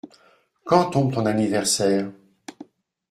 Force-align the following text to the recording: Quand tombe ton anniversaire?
Quand 0.65 0.85
tombe 0.89 1.13
ton 1.13 1.27
anniversaire? 1.27 2.09